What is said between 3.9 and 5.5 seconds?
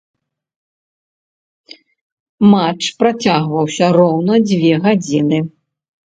роўна дзве гадзіны.